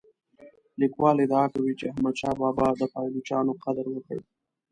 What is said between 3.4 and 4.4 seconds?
قدر وکړ.